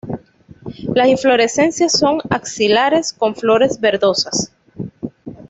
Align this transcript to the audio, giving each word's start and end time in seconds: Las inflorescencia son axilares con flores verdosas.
Las 0.95 1.09
inflorescencia 1.09 1.87
son 1.87 2.21
axilares 2.31 3.13
con 3.13 3.35
flores 3.35 3.79
verdosas. 3.79 4.51